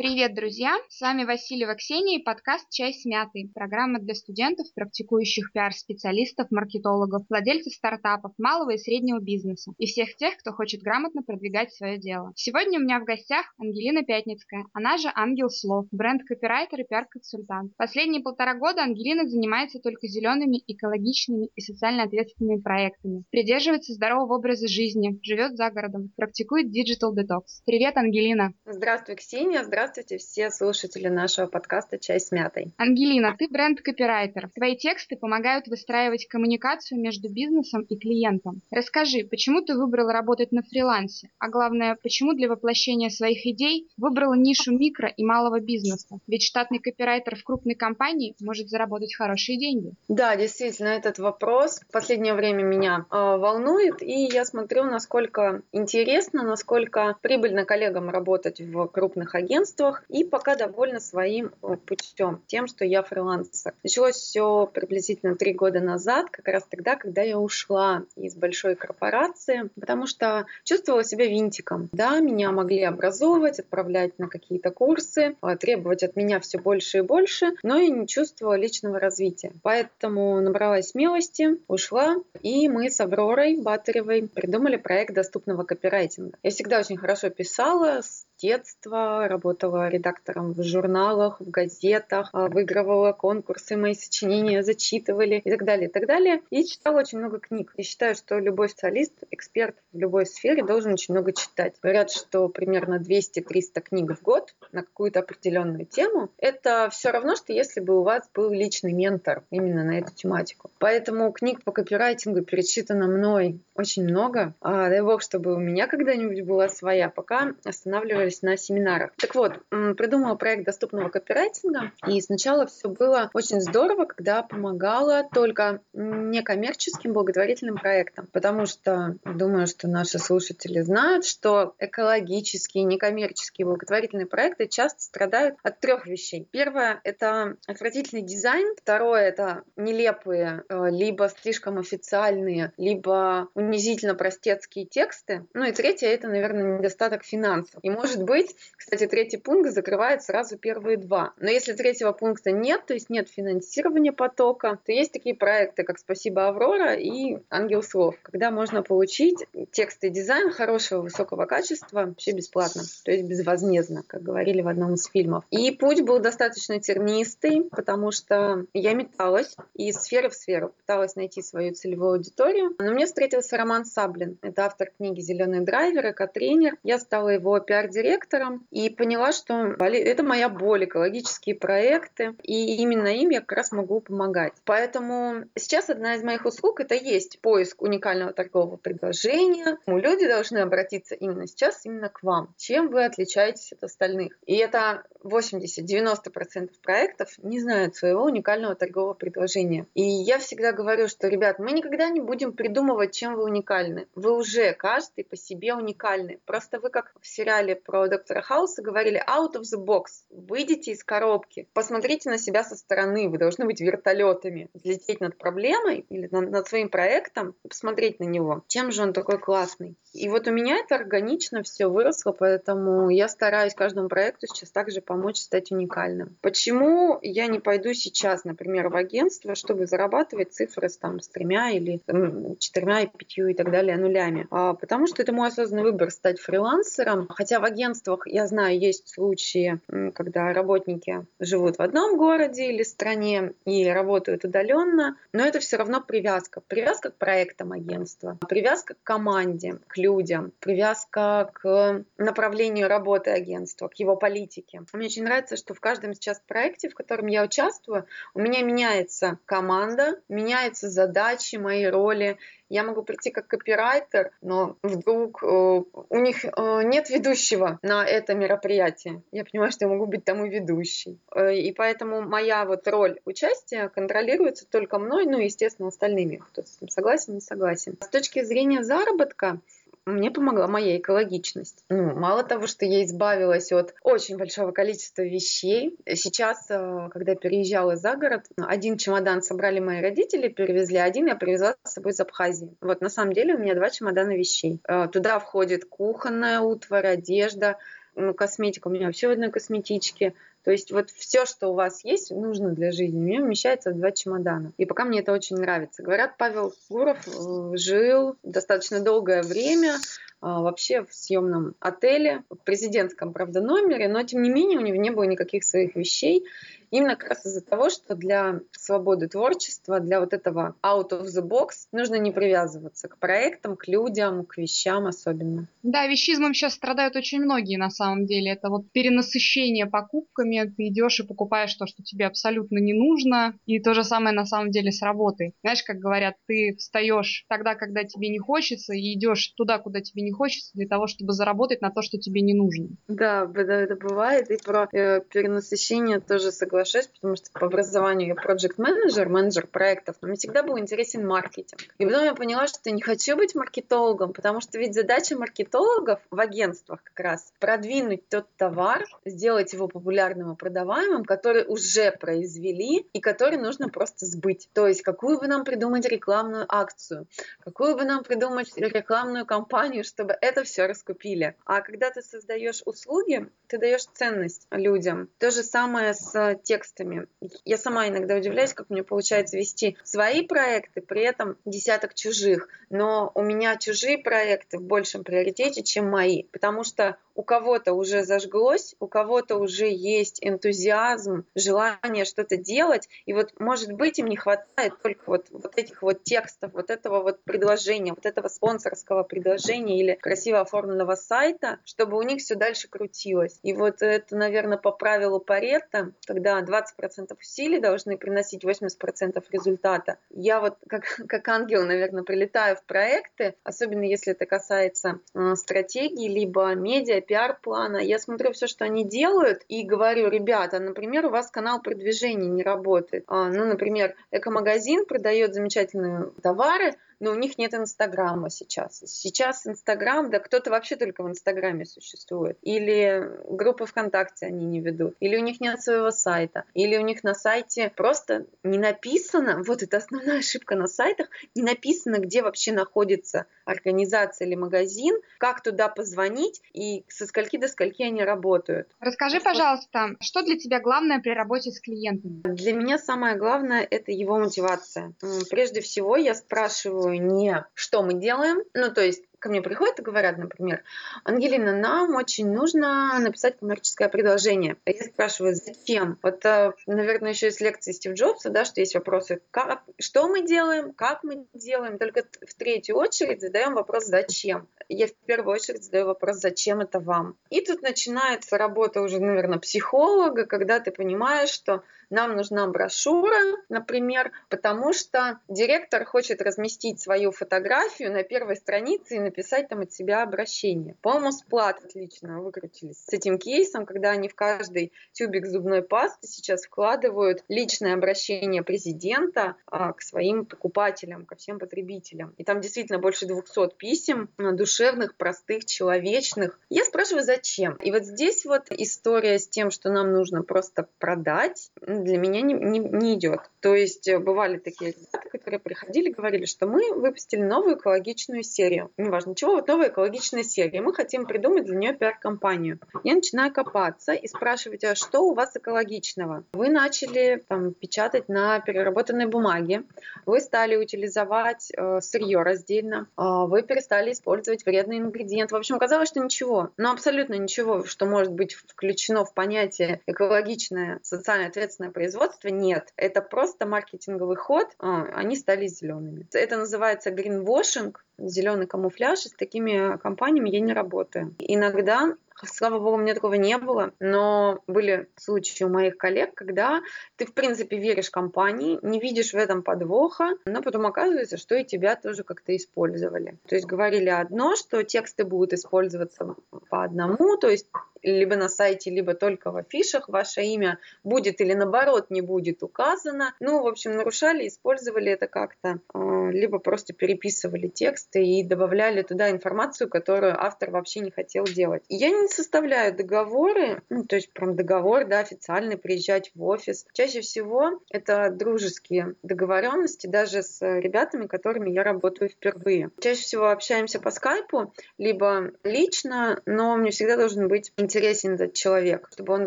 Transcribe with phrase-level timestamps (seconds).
[0.00, 0.78] Привет, друзья!
[0.88, 3.50] С вами Васильева Ксения и подкаст «Чай с мятой».
[3.54, 10.38] Программа для студентов, практикующих пиар-специалистов, маркетологов, владельцев стартапов, малого и среднего бизнеса и всех тех,
[10.38, 12.32] кто хочет грамотно продвигать свое дело.
[12.34, 17.76] Сегодня у меня в гостях Ангелина Пятницкая, она же Ангел Слов, бренд-копирайтер и пиар-консультант.
[17.76, 23.24] Последние полтора года Ангелина занимается только зелеными, экологичными и социально ответственными проектами.
[23.30, 27.60] Придерживается здорового образа жизни, живет за городом, практикует Digital Detox.
[27.66, 28.54] Привет, Ангелина!
[28.64, 29.62] Здравствуй, Ксения!
[29.62, 32.72] Здравствуй, Здравствуйте все слушатели нашего подкаста «Чай с мятой».
[32.76, 34.48] Ангелина, ты бренд-копирайтер.
[34.54, 38.60] Твои тексты помогают выстраивать коммуникацию между бизнесом и клиентом.
[38.70, 41.30] Расскажи, почему ты выбрала работать на фрилансе?
[41.40, 46.20] А главное, почему для воплощения своих идей выбрала нишу микро и малого бизнеса?
[46.28, 49.94] Ведь штатный копирайтер в крупной компании может заработать хорошие деньги.
[50.06, 56.44] Да, действительно, этот вопрос в последнее время меня э, волнует, и я смотрю, насколько интересно,
[56.44, 62.66] насколько прибыльно коллегам работать в крупных агентствах, агентствах и пока довольна своим э, путем, тем,
[62.66, 63.74] что я фрилансер.
[63.82, 69.70] Началось все приблизительно три года назад, как раз тогда, когда я ушла из большой корпорации,
[69.78, 71.88] потому что чувствовала себя винтиком.
[71.92, 77.02] Да, меня могли образовывать, отправлять на какие-то курсы, э, требовать от меня все больше и
[77.02, 79.52] больше, но я не чувствовала личного развития.
[79.62, 86.36] Поэтому набралась смелости, ушла, и мы с Авророй Батаревой придумали проект доступного копирайтинга.
[86.42, 93.12] Я всегда очень хорошо писала, с детства, работала редактором в журналах, в газетах, а, выигрывала
[93.12, 96.42] конкурсы, мои сочинения зачитывали и так далее, и так далее.
[96.50, 97.72] И читала очень много книг.
[97.76, 101.74] И считаю, что любой специалист, эксперт в любой сфере должен очень много читать.
[101.82, 106.30] Говорят, что примерно 200-300 книг в год на какую-то определенную тему.
[106.38, 110.70] Это все равно, что если бы у вас был личный ментор именно на эту тематику.
[110.78, 114.54] Поэтому книг по копирайтингу перечитано мной очень много.
[114.60, 117.08] А, дай бог, чтобы у меня когда-нибудь была своя.
[117.08, 119.12] Пока останавливались на семинарах.
[119.16, 125.80] Так вот, придумала проект доступного копирайтинга, и сначала все было очень здорово, когда помогала только
[125.92, 134.66] некоммерческим благотворительным проектам, потому что думаю, что наши слушатели знают, что экологические, некоммерческие благотворительные проекты
[134.66, 136.48] часто страдают от трех вещей.
[136.50, 145.46] Первое— это отвратительный дизайн, второе— это нелепые, э, либо слишком официальные, либо унизительно простецкие тексты,
[145.54, 147.80] ну и третье— это, наверное, недостаток финансов.
[147.82, 151.32] И может быть, кстати, третий пункт закрывает сразу первые два.
[151.38, 155.98] Но если третьего пункта нет, то есть нет финансирования потока, то есть такие проекты, как
[155.98, 162.32] «Спасибо, Аврора» и «Ангел слов», когда можно получить текст и дизайн хорошего, высокого качества вообще
[162.32, 165.44] бесплатно, то есть безвозмездно, как говорили в одном из фильмов.
[165.50, 171.42] И путь был достаточно тернистый, потому что я металась из сферы в сферу, пыталась найти
[171.42, 172.74] свою целевую аудиторию.
[172.78, 176.76] Но мне встретился Роман Саблин, это автор книги «Зеленый драйвер», эко-тренер.
[176.82, 183.08] Я стала его пиар-директором директором и поняла, что это моя боль, экологические проекты, и именно
[183.08, 184.52] им я как раз могу помогать.
[184.64, 189.78] Поэтому сейчас одна из моих услуг это есть поиск уникального торгового предложения.
[189.86, 192.54] Люди должны обратиться именно сейчас, именно к вам.
[192.56, 194.38] Чем вы отличаетесь от остальных?
[194.46, 199.86] И это 80-90% проектов не знают своего уникального торгового предложения.
[199.94, 204.06] И я всегда говорю, что, ребят, мы никогда не будем придумывать, чем вы уникальны.
[204.14, 206.40] Вы уже каждый по себе уникальны.
[206.46, 210.04] Просто вы как в сериале про доктора Хауса говорили out of the box.
[210.30, 213.28] Выйдите из коробки, посмотрите на себя со стороны.
[213.28, 218.64] Вы должны быть вертолетами, взлететь над проблемой или над своим проектом и посмотреть на него.
[218.68, 219.96] Чем же он такой классный?
[220.12, 225.00] И вот у меня это органично все выросло, поэтому я стараюсь каждому проекту сейчас также
[225.00, 226.36] помочь стать уникальным.
[226.40, 231.70] Почему я не пойду сейчас, например, в агентство, чтобы зарабатывать цифры с, там, с тремя
[231.70, 234.48] или там, четырьмя, пятью и так далее нулями?
[234.50, 237.28] А, потому что это мой осознанный выбор стать фрилансером.
[237.28, 239.80] Хотя в агентствах, я знаю, есть случаи,
[240.14, 246.00] когда работники живут в одном городе или стране и работают удаленно, но это все равно
[246.00, 246.60] привязка.
[246.60, 253.94] Привязка к проектам агентства, привязка к команде, к людям, привязка к направлению работы агентства, к
[253.94, 254.82] его политике.
[254.92, 259.38] Мне очень нравится, что в каждом сейчас проекте, в котором я участвую, у меня меняется
[259.44, 262.38] команда, меняются задачи, мои роли,
[262.70, 268.34] я могу прийти как копирайтер, но вдруг э, у них э, нет ведущего на это
[268.34, 269.22] мероприятие.
[269.32, 271.18] Я понимаю, что я могу быть тому ведущей.
[271.34, 276.36] Э, и поэтому моя вот роль участия контролируется только мной, ну и, естественно, остальными.
[276.36, 277.98] Кто с этим согласен, не согласен.
[278.00, 279.58] С точки зрения заработка,
[280.06, 281.84] мне помогла моя экологичность.
[281.88, 285.96] Ну, мало того, что я избавилась от очень большого количества вещей.
[286.14, 291.36] Сейчас, э, когда я переезжала за город, один чемодан собрали мои родители, перевезли один, я
[291.36, 292.76] привезла с собой из Абхазии.
[292.80, 294.80] Вот на самом деле у меня два чемодана вещей.
[294.88, 297.76] Э, туда входит кухонная утварь, одежда,
[298.14, 300.34] ну, косметика у меня вообще в одной косметичке.
[300.64, 304.10] То есть вот все, что у вас есть, нужно для жизни, меня вмещается в два
[304.10, 304.72] чемодана.
[304.76, 306.02] И пока мне это очень нравится.
[306.02, 309.96] Говорят, Павел Гуров э, жил достаточно долгое время
[310.42, 314.96] а, вообще в съемном отеле, в президентском, правда, номере, но тем не менее у него
[314.96, 316.46] не было никаких своих вещей.
[316.90, 321.46] Именно как раз из-за того, что для свободы творчества, для вот этого out of the
[321.46, 325.68] box нужно не привязываться к проектам, к людям, к вещам особенно.
[325.84, 328.50] Да, вещизмом сейчас страдают очень многие на самом деле.
[328.50, 330.49] Это вот перенасыщение покупками.
[330.76, 333.54] Ты идешь и покупаешь то, что тебе абсолютно не нужно.
[333.66, 335.54] И то же самое на самом деле с работой.
[335.62, 340.22] Знаешь, как говорят, ты встаешь тогда, когда тебе не хочется, и идешь туда, куда тебе
[340.22, 342.88] не хочется, для того, чтобы заработать на то, что тебе не нужно.
[343.08, 344.50] Да, это бывает.
[344.50, 350.16] И про э, перенасыщение тоже соглашусь, потому что по образованию я проект менеджер менеджер проектов,
[350.20, 351.80] но мне всегда был интересен маркетинг.
[351.98, 356.20] И потом я поняла, что я не хочу быть маркетологом, потому что ведь задача маркетологов
[356.30, 363.06] в агентствах как раз продвинуть тот товар, сделать его популярным и продаваемым, который уже произвели
[363.12, 364.68] и который нужно просто сбыть.
[364.72, 367.26] То есть какую бы нам придумать рекламную акцию,
[367.60, 371.56] какую бы нам придумать рекламную кампанию, чтобы это все раскупили.
[371.64, 375.28] А когда ты создаешь услуги, ты даешь ценность людям.
[375.38, 377.26] То же самое с текстами.
[377.64, 382.68] Я сама иногда удивляюсь, как мне получается вести свои проекты, при этом десяток чужих.
[382.90, 388.22] Но у меня чужие проекты в большем приоритете, чем мои, потому что у кого-то уже
[388.22, 394.36] зажглось, у кого-то уже есть энтузиазм, желание что-то делать, и вот, может быть, им не
[394.36, 399.98] хватает только вот, вот этих вот текстов, вот этого вот предложения, вот этого спонсорского предложения
[399.98, 403.58] или красиво оформленного сайта, чтобы у них все дальше крутилось.
[403.62, 410.18] И вот это, наверное, по правилу Паретта, когда 20% усилий должны приносить 80% результата.
[410.28, 416.28] Я вот как, как ангел, наверное, прилетаю в проекты, особенно если это касается э, стратегии,
[416.28, 421.48] либо медиа, пиар-плана, я смотрю все, что они делают, и говорю, ребята, например, у вас
[421.48, 423.22] канал продвижения не работает.
[423.28, 429.02] А, ну, например, эко-магазин продает замечательные товары, но у них нет Инстаграма сейчас.
[429.04, 432.58] Сейчас Инстаграм, да кто-то вообще только в Инстаграме существует.
[432.62, 435.14] Или группы ВКонтакте они не ведут.
[435.20, 436.64] Или у них нет своего сайта.
[436.74, 441.62] Или у них на сайте просто не написано, вот это основная ошибка на сайтах, не
[441.62, 448.02] написано, где вообще находится организация или магазин, как туда позвонить и со скольки до скольки
[448.02, 448.88] они работают.
[448.98, 452.40] Расскажи, пожалуйста, что для тебя главное при работе с клиентами?
[452.44, 455.12] Для меня самое главное– это его мотивация.
[455.50, 460.02] Прежде всего я спрашиваю не что мы делаем, ну то есть ко мне приходят и
[460.02, 460.84] говорят, например,
[461.24, 464.76] Ангелина, нам очень нужно написать коммерческое предложение.
[464.84, 466.18] А я спрашиваю, зачем?
[466.22, 470.46] Вот, э, наверное, еще из лекции Стив Джобса, да, что есть вопросы, как, что мы
[470.46, 471.98] делаем, как мы делаем.
[471.98, 474.68] Только в третью очередь задаем вопрос, зачем.
[474.88, 477.36] Я в первую очередь задаю вопрос, зачем это вам.
[477.48, 484.32] И тут начинается работа уже, наверное, психолога, когда ты понимаешь, что нам нужна брошюра, например,
[484.48, 490.22] потому что директор хочет разместить свою фотографию на первой странице и написать там от себя
[490.22, 490.96] обращение.
[491.02, 496.64] По-моему, сплат отлично выкрутились с этим кейсом, когда они в каждый тюбик зубной пасты сейчас
[496.64, 502.34] вкладывают личное обращение президента а, к своим покупателям, ко всем потребителям.
[502.38, 506.58] И там действительно больше 200 писем, а, душевных, простых, человечных.
[506.68, 507.76] Я спрашиваю, зачем?
[507.76, 512.54] И вот здесь вот история с тем, что нам нужно просто продать, для меня не,
[512.54, 513.40] не, не идет.
[513.60, 518.90] То есть э, бывали такие ребята, которые приходили, говорили, что мы выпустили новую экологичную серию.
[519.20, 520.80] Неважно чего, вот новая экологичная серия.
[520.80, 522.80] Мы хотим придумать для нее пиар-компанию.
[523.04, 526.44] Я начинаю копаться и спрашивать, а что у вас экологичного?
[526.54, 529.82] Вы начали там, печатать на переработанной бумаге,
[530.24, 535.54] вы стали утилизовать э, сырье раздельно, э, вы перестали использовать вредные ингредиенты.
[535.54, 541.00] В общем, оказалось, что ничего, но абсолютно ничего, что может быть включено в понятие экологичное,
[541.02, 542.94] социально ответственное производство, нет.
[542.96, 546.26] Это просто маркетинговый ход, а, они стали зелеными.
[546.32, 551.34] Это называется гринвошинг, зеленый камуфляж, и с такими компаниями я не работаю.
[551.38, 552.14] Иногда
[552.46, 556.80] Слава богу, у меня такого не было, но были случаи у моих коллег, когда
[557.16, 561.64] ты, в принципе, веришь компании, не видишь в этом подвоха, но потом оказывается, что и
[561.64, 563.38] тебя тоже как-то использовали.
[563.46, 566.36] То есть говорили одно, что тексты будут использоваться
[566.70, 567.66] по одному, то есть
[568.02, 573.34] либо на сайте, либо только в афишах ваше имя будет или наоборот не будет указано.
[573.40, 579.30] Ну, в общем, нарушали, использовали это как-то, а, либо просто переписывали тексты и добавляли туда
[579.30, 581.84] информацию, которую автор вообще не хотел делать.
[581.88, 586.86] Я не составляют договоры, ну, то есть прям договор, да, официальный, приезжать в офис.
[586.92, 592.90] Чаще всего это дружеские договоренности даже с ребятами, которыми я работаю впервые.
[593.00, 599.08] Чаще всего общаемся по скайпу, либо лично, но мне всегда должен быть интересен этот человек,
[599.12, 599.46] чтобы он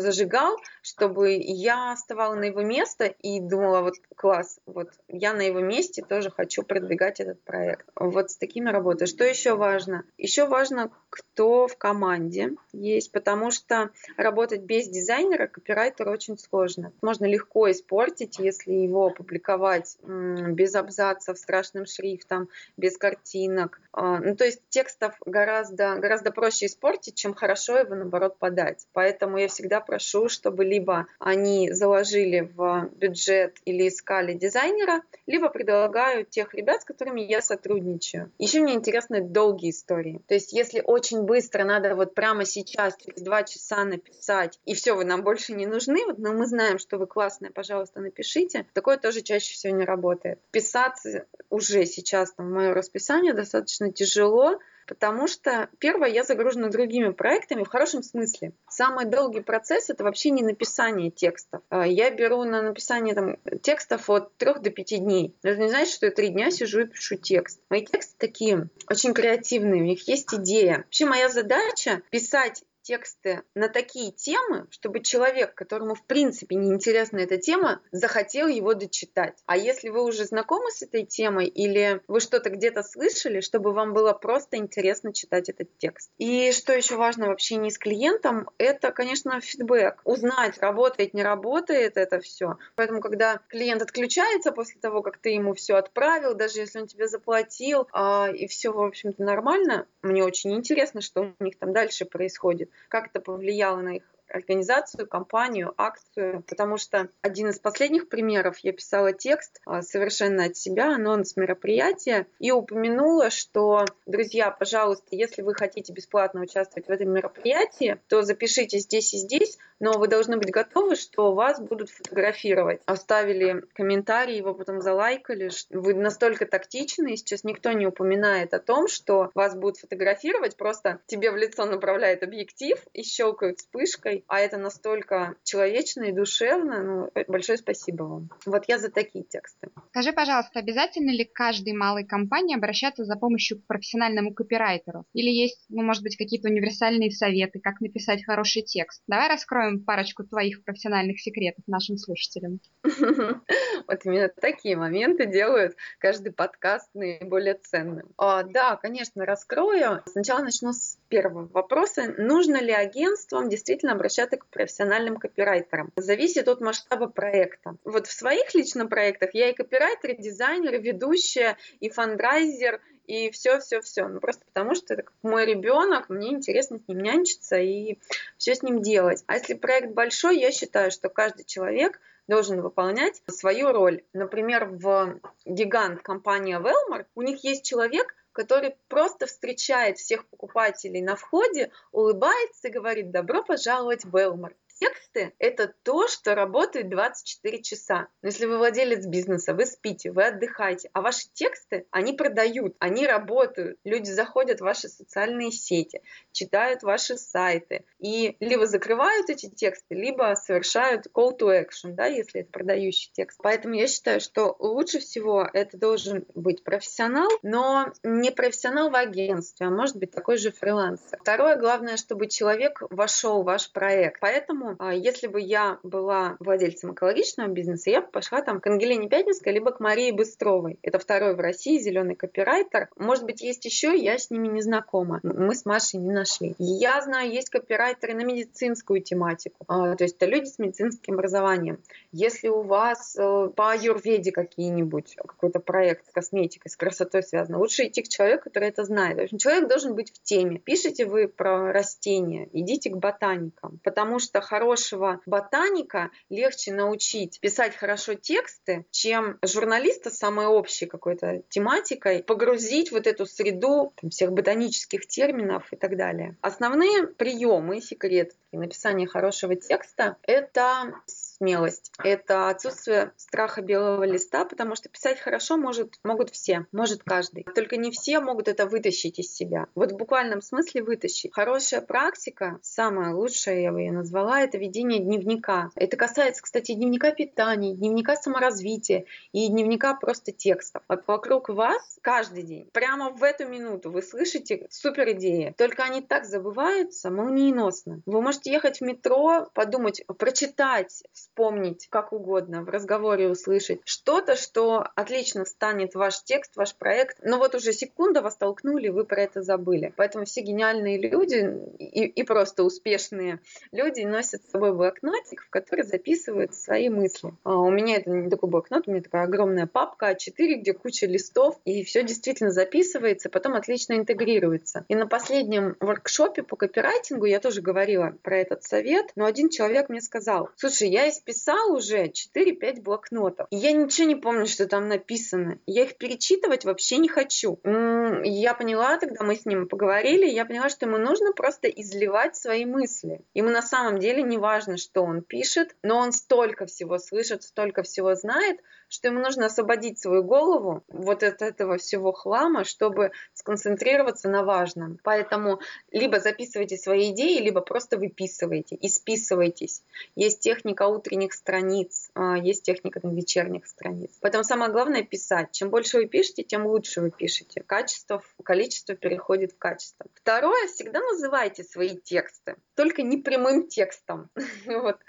[0.00, 5.60] зажигал, чтобы я вставала на его место и думала, вот класс, вот я на его
[5.60, 7.86] месте тоже хочу продвигать этот проект.
[7.94, 9.08] Вот с такими работаю.
[9.08, 10.04] Что еще важно?
[10.18, 16.92] Еще важно, кто в команде есть, потому что работать без дизайнера копирайтер очень сложно.
[17.02, 23.80] Можно легко испортить, если его опубликовать без абзацев, страшным шрифтом, без картинок.
[23.92, 28.86] А, ну, то есть текстов гораздо, гораздо проще испортить, чем хорошо его, наоборот, подать.
[28.92, 36.24] Поэтому я всегда прошу, чтобы либо они заложили в бюджет или искали дизайнера, либо предлагаю
[36.24, 38.30] тех ребят, с которыми я сотрудничаю.
[38.38, 40.20] Еще мне интересны долгие истории.
[40.26, 44.94] То есть если очень быстро надо вот прямо сейчас, через два часа написать, и все,
[44.94, 49.22] вы нам больше не нужны, но мы знаем, что вы классная, пожалуйста, напишите, такое тоже
[49.22, 50.40] чаще всего не работает.
[50.50, 57.10] Писаться уже сейчас там, в мое расписание достаточно тяжело, потому что, первое, я загружена другими
[57.10, 58.52] проектами в хорошем смысле.
[58.68, 61.62] Самый долгий процесс— это вообще не написание текстов.
[61.68, 65.34] А, я беру на написание там, текстов от 3 до 5 дней.
[65.42, 67.60] Это не значит, что я три дня сижу и пишу текст.
[67.70, 70.78] Мои тексты такие очень креативные, у них есть идея.
[70.78, 77.18] Вообще моя задача— писать тексты на такие темы, чтобы человек, которому в принципе не интересна
[77.18, 79.42] эта тема, захотел его дочитать.
[79.46, 83.94] А если вы уже знакомы с этой темой или вы что-то где-то слышали, чтобы вам
[83.94, 86.10] было просто интересно читать этот текст.
[86.18, 90.02] И что еще важно в общении с клиентом, это, конечно, фидбэк.
[90.04, 92.58] Узнать, работает, не работает это все.
[92.76, 97.08] Поэтому, когда клиент отключается после того, как ты ему все отправил, даже если он тебе
[97.08, 102.04] заплатил, а, и все, в общем-то, нормально, мне очень интересно, что у них там дальше
[102.04, 108.58] происходит как это повлияло на их организацию, компанию, акцию, потому что один из последних примеров
[108.58, 115.42] я писала текст а, совершенно от себя, анонс мероприятия, и упомянула, что, друзья, пожалуйста, если
[115.42, 120.36] вы хотите бесплатно участвовать в этом мероприятии, то запишите здесь и здесь, но вы должны
[120.36, 122.80] быть готовы, что вас будут фотографировать.
[122.86, 125.50] Оставили комментарий, его потом залайкали.
[125.70, 131.00] Вы настолько тактичны, и сейчас никто не упоминает о том, что вас будут фотографировать, просто
[131.06, 136.82] тебе в лицо направляет объектив и щелкают вспышкой, а это настолько человечно и душевно.
[136.82, 138.30] Ну, большое спасибо вам.
[138.46, 139.68] Вот я за такие тексты.
[139.90, 145.04] Скажи, пожалуйста, обязательно ли каждой малой компании обращаться за помощью к профессиональному копирайтеру?
[145.14, 149.02] Или есть, ну, может быть, какие-то универсальные советы, как написать хороший текст?
[149.06, 152.60] Давай раскроем раскроем парочку твоих профессиональных секретов нашим слушателям.
[153.86, 158.08] Вот именно такие моменты делают каждый подкаст наиболее ценным.
[158.16, 160.02] А, да, конечно, раскрою.
[160.06, 162.14] Сначала начну с первого вопроса.
[162.16, 165.90] Нужно ли агентствам действительно обращаться к профессиональным копирайтерам?
[165.96, 167.76] Зависит от масштаба проекта.
[167.84, 173.30] Вот в своих лично проектах я и копирайтер, и дизайнер, и ведущая, и фандрайзер, и
[173.30, 174.06] все-все-все.
[174.08, 177.98] Ну, просто потому что это как мой ребенок, мне интересно с ним нянчиться и
[178.36, 179.24] все с ним делать.
[179.26, 184.02] А если проект большой, я считаю, что каждый человек должен выполнять свою роль.
[184.12, 191.16] Например, в гигант компания Велмар у них есть человек, который просто встречает всех покупателей на
[191.16, 194.54] входе, улыбается и говорит «Добро пожаловать в Велмар».
[194.78, 198.08] Тексты– это то, что работает 24 часа.
[198.22, 203.06] Но если вы владелец бизнеса, вы спите, вы отдыхаете, а ваши тексты, они продают, они
[203.06, 203.78] работают.
[203.84, 206.02] Люди заходят в ваши социальные сети,
[206.32, 212.40] читают ваши сайты и либо закрывают эти тексты, либо совершают call to action, да, если
[212.40, 213.38] это продающий текст.
[213.42, 219.66] Поэтому я считаю, что лучше всего это должен быть профессионал, но не профессионал в агентстве,
[219.66, 221.18] а может быть такой же фрилансер.
[221.20, 224.20] Второе, главное, чтобы человек вошел в ваш проект.
[224.20, 228.66] Поэтому Поэтому, а, если бы я была владельцем экологичного бизнеса, я бы пошла там к
[228.66, 230.78] Ангелине Пятницкой, либо к Марии Быстровой.
[230.82, 232.88] Это второй в России зеленый копирайтер.
[232.96, 235.20] Может быть, есть еще, я с ними не знакома.
[235.22, 236.54] Мы с Машей не нашли.
[236.58, 239.64] Я знаю, есть копирайтеры на медицинскую тематику.
[239.68, 241.78] А, то есть это люди с медицинским образованием.
[242.12, 247.86] Если у вас э, по аюрведе какие-нибудь, какой-то проект с косметикой, с красотой связан, лучше
[247.86, 249.18] идти к человеку, который это знает.
[249.18, 250.58] В общем, человек должен быть в теме.
[250.58, 258.14] Пишите вы про растения, идите к ботаникам, потому что хорошего ботаника легче научить писать хорошо
[258.14, 265.72] тексты, чем журналиста самой общей какой-то тематикой погрузить вот эту среду там, всех ботанических терминов
[265.72, 266.36] и так далее.
[266.40, 270.94] Основные приемы, секреты написания хорошего текста— это
[271.36, 271.92] смелость.
[272.02, 277.44] Это отсутствие страха белого листа, потому что писать хорошо может, могут все, может каждый.
[277.54, 279.66] Только не все могут это вытащить из себя.
[279.74, 281.32] Вот в буквальном смысле вытащить.
[281.32, 285.70] Хорошая практика, самая лучшая, я бы ее назвала, это ведение дневника.
[285.74, 290.82] Это касается, кстати, дневника питания, дневника саморазвития и дневника просто текстов.
[290.88, 296.00] Вот вокруг вас каждый день, прямо в эту минуту вы слышите супер идеи, только они
[296.00, 298.02] так забываются молниеносно.
[298.06, 301.02] Вы можете ехать в метро, подумать, прочитать,
[301.34, 307.38] вспомнить, как угодно, в разговоре услышать что-то, что отлично станет ваш текст, ваш проект, но
[307.38, 309.92] вот уже секунда вас толкнули, вы про это забыли.
[309.96, 313.40] Поэтому все гениальные люди и, и просто успешные
[313.72, 317.32] люди носят с собой блокнотик, в который записывают свои мысли.
[317.42, 321.06] А у меня это не такой блокнот, у меня такая огромная папка А4, где куча
[321.06, 324.84] листов, и все действительно записывается, потом отлично интегрируется.
[324.86, 329.88] И на последнем воркшопе по копирайтингу я тоже говорила про этот совет, но один человек
[329.88, 335.58] мне сказал, слушай, я исписал уже 4-5 блокнотов, я ничего не помню, что там написано.
[335.66, 337.58] Я их перечитывать вообще не хочу.
[337.64, 342.64] Я поняла, тогда мы с ним поговорили, я поняла, что ему нужно просто изливать свои
[342.64, 343.20] мысли.
[343.34, 347.82] Ему на самом деле не важно, что он пишет, но он столько всего слышит, столько
[347.82, 348.60] всего знает,
[348.94, 354.98] что ему нужно освободить свою голову вот от этого всего хлама, чтобы сконцентрироваться на важном.
[355.02, 355.60] Поэтому
[355.90, 359.82] либо записывайте свои идеи, либо просто выписывайте и списывайтесь.
[360.14, 364.10] Есть техника утренних страниц, а, есть техника вечерних страниц.
[364.20, 365.50] Поэтому самое главное писать.
[365.50, 367.62] Чем больше вы пишете, тем лучше вы пишете.
[367.66, 370.06] Качество, количество переходит в качество.
[370.14, 374.30] Второе, всегда называйте свои тексты, только не прямым текстом.
[374.66, 375.00] вот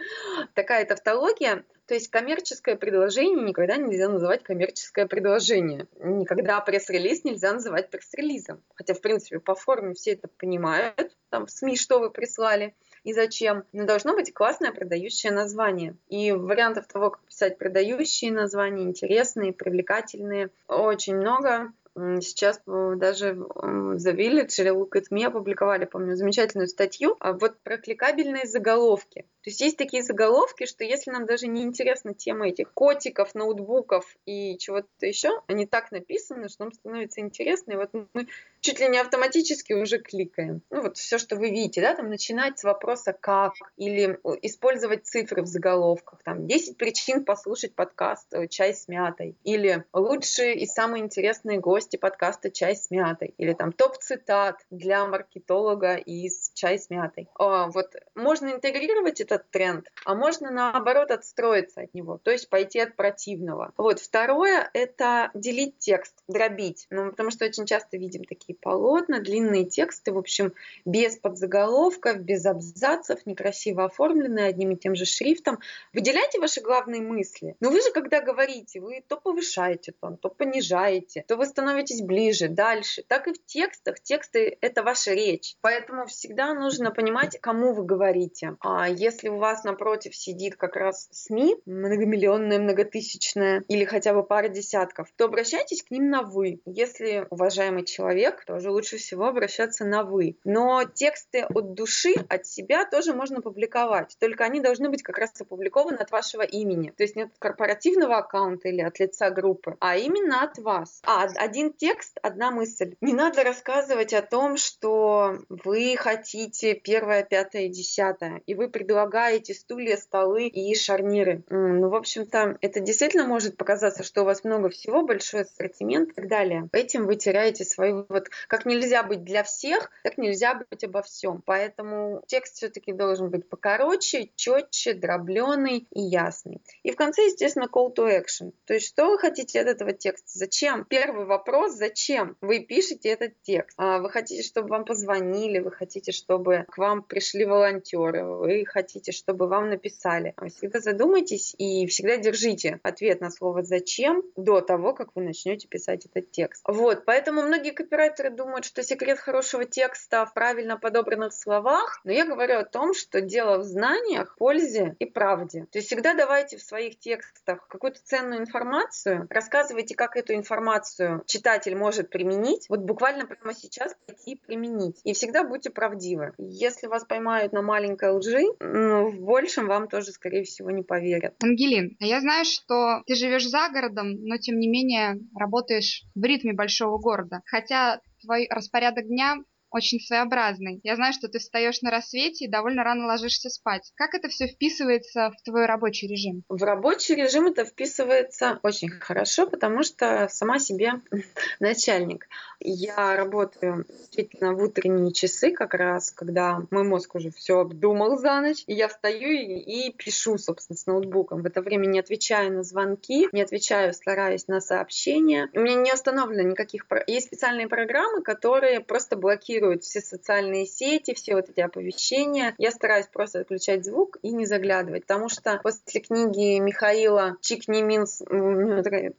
[0.55, 1.63] такая тавтология.
[1.87, 5.87] То есть коммерческое предложение никогда нельзя называть коммерческое предложение.
[5.99, 8.63] Никогда пресс-релиз нельзя называть пресс-релизом.
[8.73, 11.15] Хотя, в принципе, по форме все это понимают.
[11.29, 12.73] Там в СМИ что вы прислали
[13.03, 13.65] и зачем.
[13.71, 15.95] Но должно быть классное продающее название.
[16.07, 21.71] И вариантов того, как писать продающие названия, интересные, привлекательные, очень много.
[21.95, 27.57] Сейчас э, даже The Village или Look at Me опубликовали, помню, замечательную статью а вот
[27.59, 29.25] про кликабельные заголовки.
[29.45, 34.17] То есть есть такие заголовки, что если нам даже не интересна тема этих котиков, ноутбуков
[34.25, 38.27] и чего-то еще, они так написаны, что нам становится интересно, и вот мы
[38.61, 40.63] чуть ли не автоматически уже кликаем.
[40.71, 45.43] Ну вот все, что вы видите, да, там начинать с вопроса «как» или использовать цифры
[45.43, 51.03] в заголовках, там 10 причин послушать подкаст э, «Чай с мятой» или лучшие и самые
[51.03, 57.29] интересные гости подкаста «Чай с мятой» или там топ-цитат для маркетолога из «Чай с мятой».
[57.37, 62.79] А, вот можно интегрировать этот тренд, а можно наоборот отстроиться от него, то есть пойти
[62.79, 63.73] от противного.
[63.77, 69.65] Вот второе– это делить текст, дробить, ну, потому что очень часто видим такие полотна, длинные
[69.65, 70.53] тексты, в общем,
[70.85, 75.59] без подзаголовков, без абзацев, некрасиво оформленные одним и тем же шрифтом.
[75.93, 77.55] Выделяйте ваши главные мысли.
[77.59, 82.47] Но вы же, когда говорите, вы то повышаете тон, то понижаете, то вы становитесь ближе,
[82.47, 83.03] дальше.
[83.07, 83.99] Так и в текстах.
[83.99, 85.55] Тексты— это ваша речь.
[85.61, 88.55] Поэтому всегда нужно понимать, кому вы говорите.
[88.59, 94.47] А если у вас напротив сидит как раз СМИ, многомиллионная, многотысячная, или хотя бы пара
[94.47, 96.61] десятков, то обращайтесь к ним на «вы».
[96.65, 100.37] Если уважаемый человек тоже лучше всего обращаться на «вы».
[100.43, 105.31] Но тексты от души, от себя тоже можно публиковать, только они должны быть как раз
[105.39, 106.93] опубликованы от вашего имени.
[106.95, 111.01] То есть не от корпоративного аккаунта или от лица группы, а именно от вас.
[111.05, 112.95] А, один текст, одна мысль.
[113.01, 119.14] Не надо рассказывать о том, что вы хотите первое, пятое, десятое, и вы предлагаете
[119.53, 121.43] стулья, столы и шарниры.
[121.49, 126.13] Ну, в общем-то, это действительно может показаться, что у вас много всего, большой ассортимент и
[126.13, 126.69] так далее.
[126.71, 131.41] Этим вы теряете свою вот как нельзя быть для всех, так нельзя быть обо всем.
[131.45, 136.61] Поэтому текст все-таки должен быть покороче, четче, дробленый и ясный.
[136.83, 138.51] И в конце, естественно, call to action.
[138.65, 140.29] То есть, что вы хотите от этого текста?
[140.33, 140.85] Зачем?
[140.85, 143.75] Первый вопрос, зачем вы пишете этот текст?
[143.77, 149.04] А вы хотите, чтобы вам позвонили, вы хотите, чтобы к вам пришли волонтеры, вы хотите,
[149.11, 150.33] чтобы вам написали.
[150.57, 156.05] Всегда задумайтесь и всегда держите ответ на слово «зачем» до того, как вы начнете писать
[156.05, 156.63] этот текст.
[156.67, 162.25] Вот, поэтому многие копирайтеры думают, что секрет хорошего текста в правильно подобранных словах, но я
[162.25, 165.67] говорю о том, что дело в знаниях, пользе и правде.
[165.71, 171.75] То есть всегда давайте в своих текстах какую-то ценную информацию, рассказывайте, как эту информацию читатель
[171.75, 174.99] может применить, вот буквально прямо сейчас пойти и применить.
[175.03, 176.33] И всегда будьте правдивы.
[176.37, 181.35] Если вас поймают на маленькой лжи, ну, в большем вам тоже, скорее всего, не поверят.
[181.43, 186.23] Ангелин, а я знаю, что ты живешь за городом, но тем не менее работаешь в
[186.23, 187.41] ритме большого города.
[187.45, 189.37] Хотя твой распорядок дня
[189.75, 190.79] очень своеобразный.
[190.83, 193.91] Я знаю, что ты встаешь на рассвете и довольно рано ложишься спать.
[193.95, 196.43] Как это все вписывается в твой рабочий режим?
[196.47, 200.93] В рабочий режим это вписывается очень хорошо, потому что сама себе
[201.59, 202.27] начальник.
[202.61, 208.39] Я работаю действительно в утренние часы, как раз, когда мой мозг уже все обдумал за
[208.39, 211.41] ночь, и я встаю и, и пишу, собственно, с ноутбуком.
[211.41, 215.49] В это время не отвечаю на звонки, не отвечаю, стараюсь на сообщения.
[215.53, 216.85] У меня не установлено никаких...
[217.07, 222.53] Есть специальные программы, которые просто блокируют все социальные сети, все вот эти оповещения.
[222.57, 228.21] Я стараюсь просто отключать звук и не заглядывать, потому что после книги Михаила Чикниминс,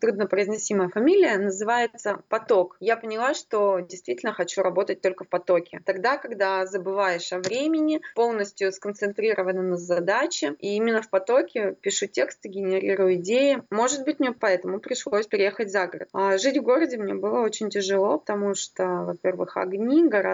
[0.01, 2.77] труднопроизносимая фамилия, называется «Поток».
[2.81, 5.81] Я поняла, что действительно хочу работать только в потоке.
[5.85, 12.49] Тогда, когда забываешь о времени, полностью сконцентрирована на задаче, и именно в потоке пишу тексты,
[12.49, 13.63] генерирую идеи.
[13.71, 16.09] Может быть, мне поэтому пришлось переехать за город.
[16.13, 20.26] А жить в городе мне было очень тяжело, потому что, во-первых, огни, города,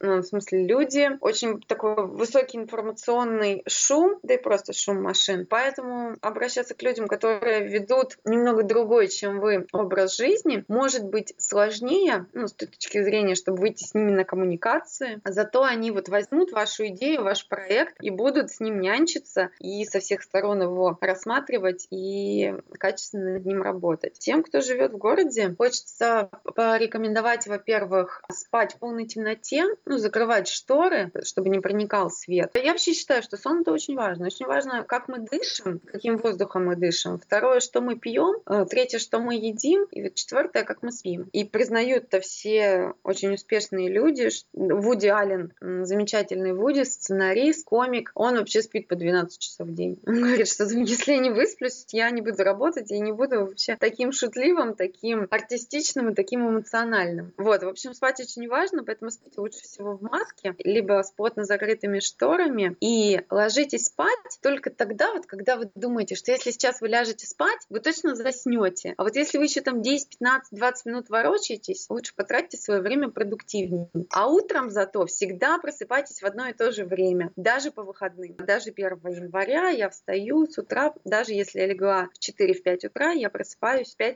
[0.00, 5.46] ну, в смысле люди, очень такой высокий информационный шум, да и просто шум машин.
[5.48, 12.26] Поэтому обращаться к людям, которые ведут немного другой, чем вы, образ жизни, может быть сложнее,
[12.32, 15.20] ну, с точки зрения, чтобы выйти с ними на коммуникации.
[15.24, 20.00] Зато они вот возьмут вашу идею, ваш проект и будут с ним нянчиться и со
[20.00, 24.18] всех сторон его рассматривать и качественно над ним работать.
[24.18, 29.35] Тем, кто живет в городе, хочется порекомендовать, во-первых, спать в полной темноте,
[29.84, 32.50] ну, закрывать шторы, чтобы не проникал свет.
[32.54, 34.26] Я вообще считаю, что сон это очень важно.
[34.26, 37.18] Очень важно, как мы дышим, каким воздухом мы дышим.
[37.18, 38.40] Второе, что мы пьем.
[38.46, 39.84] Э, третье, что мы едим.
[39.90, 41.28] И четвертое, как мы спим.
[41.32, 44.28] И признают это все очень успешные люди.
[44.52, 50.00] Вуди Аллен, замечательный Вуди, сценарист, комик, он вообще спит по 12 часов в день.
[50.06, 53.76] Он говорит, что если я не высплюсь, я не буду работать, я не буду вообще
[53.78, 57.32] таким шутливым, таким артистичным и таким эмоциональным.
[57.36, 61.44] Вот, в общем, спать очень важно, поэтому спите лучше всего в маске, либо с плотно
[61.44, 66.88] закрытыми шторами, и ложитесь спать только тогда, вот, когда вы думаете, что если сейчас вы
[66.88, 68.94] ляжете спать, вы точно заснете.
[68.96, 73.10] А вот если вы еще там 10, 15, 20 минут ворочаетесь, лучше потратьте свое время
[73.10, 73.88] продуктивнее.
[74.10, 78.36] А утром зато всегда просыпайтесь в одно и то же время, даже по выходным.
[78.36, 83.30] Даже 1 января я встаю с утра, даже если я легла в 4-5 утра, я
[83.30, 84.14] просыпаюсь в 5-6.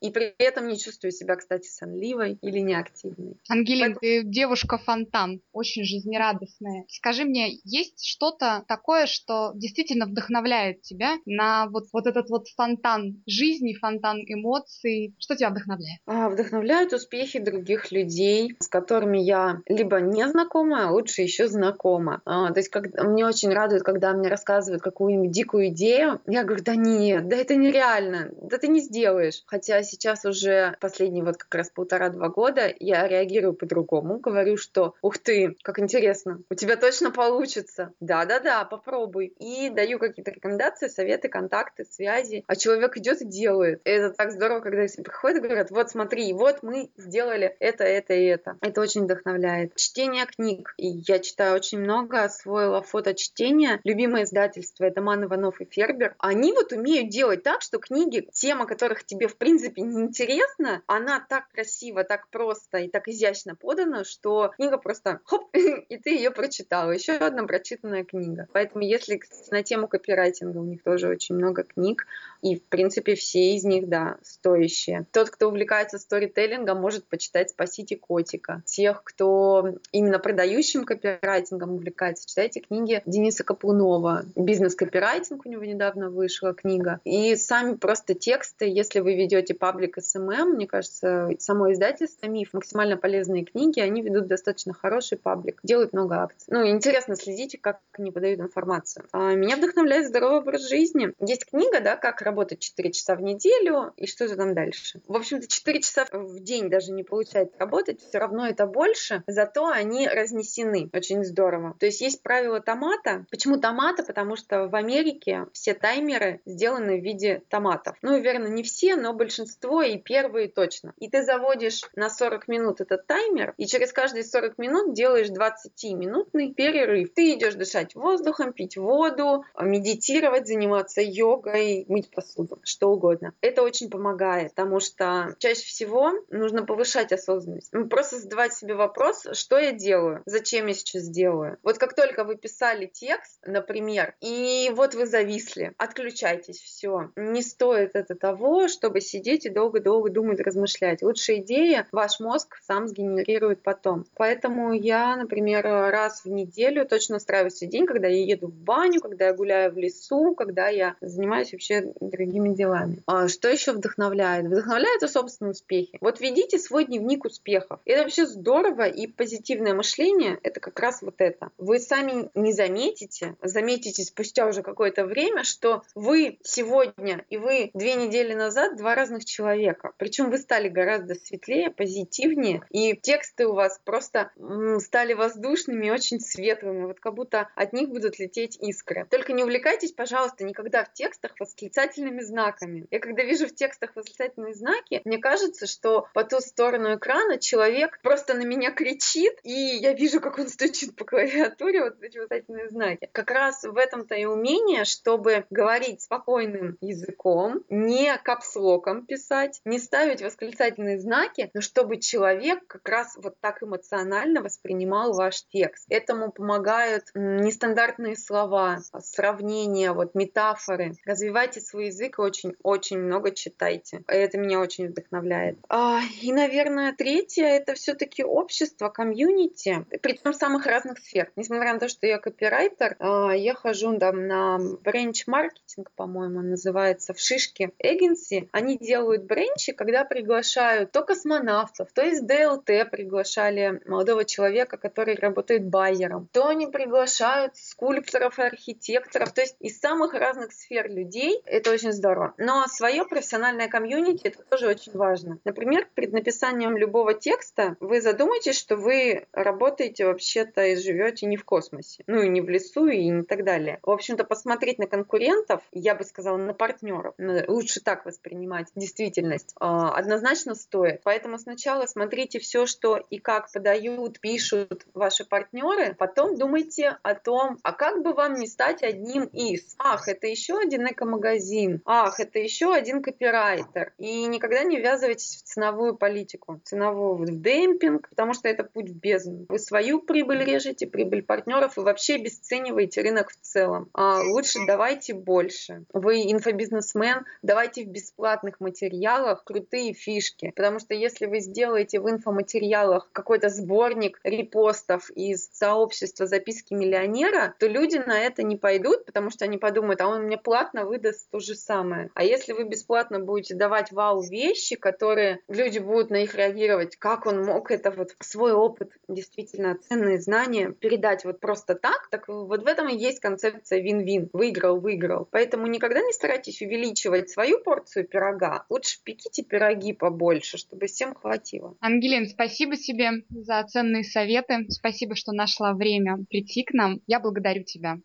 [0.00, 3.36] И при этом не чувствую себя, кстати, сонливой или неактивной.
[3.48, 4.00] Ангелин, Поэтому...
[4.00, 6.84] ты девушка-фонтан, очень жизнерадостная.
[6.88, 13.22] Скажи мне, есть что-то такое, что действительно вдохновляет тебя на вот, вот этот вот фонтан
[13.26, 15.14] жизни, фонтан эмоций?
[15.18, 16.00] Что тебя вдохновляет?
[16.06, 22.22] А, вдохновляют успехи других людей, с которыми я либо не знакома, а лучше еще знакома.
[22.24, 26.20] А, то есть как, мне очень радует, когда мне рассказывают какую-нибудь дикую идею.
[26.26, 29.42] Я говорю, да нет, да это нереально, да ты не сделаешь.
[29.46, 34.18] Хотя сейчас уже последние вот как раз полтора-два года я реагирую по-другому.
[34.18, 37.92] Говорю, что ух ты, как интересно, у тебя точно получится.
[38.00, 39.26] Да-да-да, попробуй.
[39.38, 42.44] И даю какие-то рекомендации, советы, контакты, связи.
[42.46, 43.80] А человек идет и делает.
[43.84, 48.24] Это так здорово, когда приходят и говорят, вот смотри, вот мы сделали это, это и
[48.24, 48.56] это.
[48.60, 49.74] Это очень вдохновляет.
[49.76, 50.74] Чтение книг.
[50.76, 53.80] И я читаю очень много, освоила фоточтение.
[53.84, 56.14] Любимое издательство— это Ман Иванов и Фербер.
[56.18, 61.24] Они вот умеют делать так, что книги, тема которых тебе в принципе не интересна, она
[61.28, 66.30] так красиво, так просто и так изящно подана, что книга просто хоп, и ты ее
[66.30, 66.90] прочитала.
[66.90, 68.46] Еще одна прочитанная книга.
[68.52, 72.06] Поэтому если на тему копирайтинга у них тоже очень много книг,
[72.42, 75.06] и в принципе все из них, да, стоящие.
[75.12, 78.62] Тот, кто увлекается сторителлингом, может почитать «Спасите котика».
[78.66, 84.24] Тех, кто именно продающим копирайтингом увлекается, читайте книги Дениса Каплунова.
[84.36, 87.00] «Бизнес-копирайтинг» у него недавно вышла книга.
[87.04, 92.96] И сами просто тексты, если вы ведете паблик SMM, мне кажется, само издательство «Миф», максимально
[92.96, 96.46] полезные книги, они ведут достаточно хороший паблик, делают много акций.
[96.48, 99.06] Ну, интересно следите, как они подают информацию.
[99.12, 101.12] А меня вдохновляет здоровый образ жизни.
[101.20, 105.00] Есть книга, да, как работать 4 часа в неделю и что же там дальше.
[105.06, 109.66] В общем-то, 4 часа в день даже не получается работать, все равно это больше, зато
[109.66, 110.90] они разнесены.
[110.92, 111.74] Очень здорово.
[111.78, 113.24] То есть есть правило томата.
[113.30, 114.02] Почему томата?
[114.04, 117.96] Потому что в Америке все таймеры сделаны в виде томатов.
[118.02, 120.94] Ну, верно, не все, но большинство и первые точно.
[120.98, 126.52] И ты заводишь на 40 минут этот таймер, и через каждые 40 минут делаешь 20-минутный
[126.52, 127.12] перерыв.
[127.14, 133.32] Ты идешь дышать воздухом, пить воду, медитировать, заниматься йогой, мыть посуду, что угодно.
[133.42, 137.72] Это очень помогает, потому что чаще всего нужно повышать осознанность.
[137.88, 141.58] Просто задавать себе вопрос, что я делаю, зачем я сейчас делаю.
[141.62, 147.12] Вот как только вы писали текст, например, и вот вы зависли, отключайтесь, все.
[147.14, 151.02] Не стоит это того, чтобы сидеть и долго-долго думать, размышлять.
[151.02, 154.06] Лучшая идея ваш мозг сам сгенерирует потом.
[154.16, 159.00] Поэтому я, например, раз в неделю точно устраиваю себе день, когда я еду в баню,
[159.00, 163.02] когда я гуляю в лесу, когда я занимаюсь вообще другими делами.
[163.06, 164.46] А что еще вдохновляет?
[164.46, 165.98] Вдохновляет собственные успехи.
[166.00, 167.80] Вот ведите свой дневник успехов.
[167.84, 171.50] Это вообще здорово, и позитивное мышление— это как раз вот это.
[171.58, 177.94] Вы сами не заметите, заметите спустя уже какое-то время, что вы сегодня и вы две
[177.94, 179.92] недели назад два разных человека.
[179.96, 184.30] Причем вы стали гораздо светлее, позитивнее, и тексты у вас просто
[184.78, 189.06] стали воздушными, очень светлыми, вот как будто от них будут лететь искры.
[189.10, 192.86] Только не увлекайтесь, пожалуйста, никогда в текстах восклицательными знаками.
[192.90, 197.98] Я когда вижу в текстах восклицательные знаки, мне кажется, что по ту сторону экрана человек
[198.02, 202.68] просто на меня кричит, и я вижу, как он стучит по клавиатуре вот эти восклицательные
[202.68, 203.08] знаки.
[203.12, 210.22] Как раз в этом-то и умение, чтобы говорить спокойным языком, не капслоком писать, не ставить
[210.22, 215.86] восклицательные знаки, но чтобы человек как раз вот так эмоционально воспринимал ваш текст.
[215.88, 220.92] Этому помогают нестандартные слова, сравнения, вот метафоры.
[221.04, 224.02] Развивайте свой язык очень-очень много читайте.
[224.06, 225.58] Это меня очень вдохновляет.
[225.68, 231.30] А, и, наверное, третье— это все-таки общество, комьюнити, причем самых разных сфер.
[231.36, 237.20] Несмотря на то, что я копирайтер, а, я хожу там на бренч-маркетинг, по-моему, называется, в
[237.20, 238.48] Шишке Agency.
[238.52, 245.66] Они делают бренчи, когда приглашают то космонавтов, то из ДЛТ приглашали молодого человека, который работает
[245.66, 251.40] байером, то они приглашают скульпторов и архитекторов, то есть из самых разных сфер людей.
[251.44, 252.34] Это очень здорово.
[252.38, 255.38] Но свое профессиональное комьюнити это тоже очень важно.
[255.44, 261.44] Например, перед написанием любого текста вы задумайтесь, что вы работаете вообще-то и живете не в
[261.44, 263.78] космосе, ну и не в лесу и не так далее.
[263.82, 267.14] В общем-то, посмотреть на конкурентов, я бы сказала, на партнеров,
[267.46, 271.02] лучше так воспринимать действительность, а, однозначно стоит.
[271.04, 277.58] Поэтому сначала смотрите все, что и как подают, пишут ваши партнеры, потом думайте о том,
[277.62, 279.76] а как бы вам не стать одним из.
[279.78, 281.67] Ах, это еще один эко-магазин.
[281.84, 283.92] Ах, это еще один копирайтер.
[283.98, 288.94] И никогда не ввязывайтесь в ценовую политику, ценовую в демпинг, потому что это путь в
[288.94, 289.46] бездну.
[289.48, 293.88] Вы свою прибыль режете, прибыль партнеров и вообще обесцениваете рынок в целом.
[293.92, 295.84] А лучше давайте больше.
[295.92, 303.10] Вы инфобизнесмен, давайте в бесплатных материалах крутые фишки, потому что если вы сделаете в инфоматериалах
[303.12, 309.44] какой-то сборник репостов из сообщества записки миллионера, то люди на это не пойдут, потому что
[309.44, 312.10] они подумают, а он мне платно выдаст то же самое.
[312.14, 317.26] А если вы бесплатно будете давать вау вещи, которые люди будут на них реагировать, как
[317.26, 322.62] он мог это вот свой опыт, действительно ценные знания передать вот просто так, так вот
[322.62, 325.26] в этом и есть концепция вин-вин, выиграл-выиграл.
[325.30, 331.76] Поэтому никогда не старайтесь увеличивать свою порцию пирога, лучше пеките пироги побольше, чтобы всем хватило.
[331.80, 337.00] Ангелин, спасибо тебе за ценные советы, спасибо, что нашла время прийти к нам.
[337.06, 337.98] Я благодарю тебя.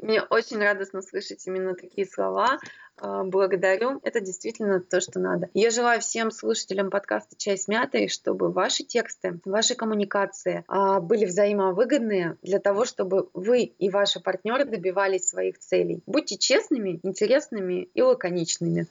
[0.00, 2.58] Мне очень радостно слышать именно такие слова.
[3.00, 4.00] А, благодарю.
[4.02, 5.48] Это действительно то, что надо.
[5.54, 11.24] Я желаю всем слушателям подкаста «Чай с мятой», чтобы ваши тексты, ваши коммуникации а, были
[11.24, 16.02] взаимовыгодные для того, чтобы вы и ваши партнеры добивались своих целей.
[16.06, 18.86] Будьте честными, интересными и лаконичными.